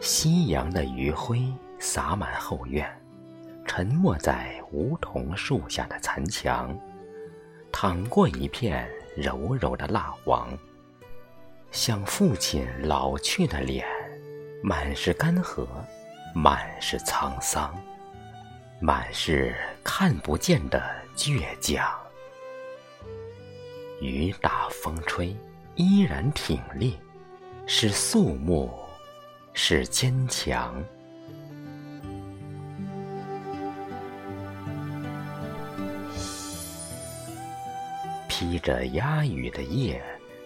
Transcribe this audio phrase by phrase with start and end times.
[0.00, 2.90] 夕阳的余晖洒满后院，
[3.66, 6.74] 沉没在梧桐树下的残墙，
[7.70, 10.48] 淌过一片柔柔的蜡黄，
[11.70, 13.86] 像父亲老去的脸，
[14.62, 15.66] 满是干涸，
[16.34, 17.78] 满是沧桑，
[18.80, 20.82] 满是看不见的
[21.14, 21.86] 倔强。
[24.00, 25.36] 雨打风吹，
[25.74, 26.98] 依然挺立，
[27.66, 28.72] 是肃穆，
[29.52, 30.82] 是坚强。
[38.28, 40.02] 披着鸦羽的夜，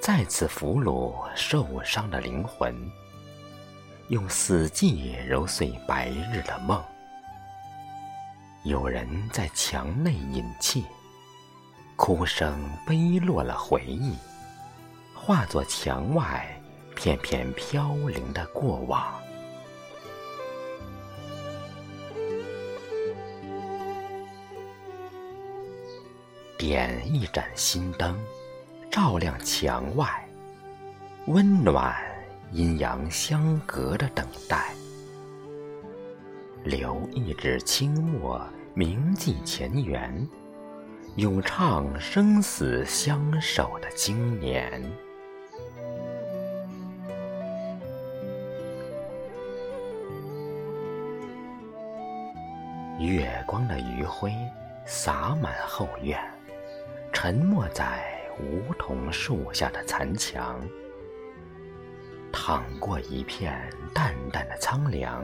[0.00, 2.74] 再次俘虏受伤的灵魂，
[4.08, 6.82] 用死寂揉碎白日的梦。
[8.64, 10.84] 有人在墙内饮泣。
[11.98, 14.14] 哭声悲落了回忆，
[15.14, 16.46] 化作墙外
[16.96, 19.14] 片片飘零的过往。
[26.58, 28.18] 点一盏心灯，
[28.90, 30.26] 照亮墙外，
[31.26, 31.94] 温暖
[32.50, 34.74] 阴阳相隔的等待。
[36.64, 38.40] 留一纸清墨，
[38.74, 40.26] 铭记前缘。
[41.16, 44.82] 咏唱生死相守的经年。
[52.98, 54.32] 月光的余晖
[54.86, 56.18] 洒满后院，
[57.12, 58.02] 沉没在
[58.38, 60.58] 梧桐树下的残墙，
[62.32, 65.22] 淌过一片淡淡的苍凉，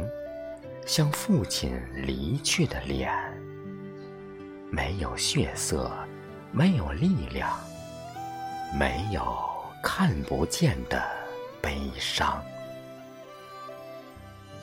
[0.84, 3.10] 像父亲离去的脸。
[4.70, 5.90] 没有血色，
[6.50, 7.50] 没有力量，
[8.78, 9.22] 没有
[9.82, 11.02] 看不见的
[11.62, 12.42] 悲伤。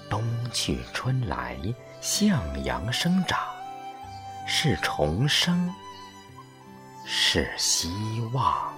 [0.09, 1.55] 冬去春来，
[2.01, 3.39] 向阳生长，
[4.47, 5.73] 是重生，
[7.05, 7.89] 是希
[8.33, 8.73] 望。